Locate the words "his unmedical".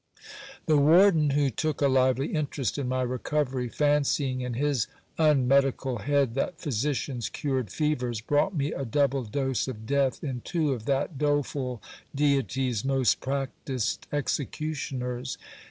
4.55-5.99